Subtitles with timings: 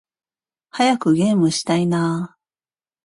[0.71, 2.33] 早くゲームしたいな〜〜〜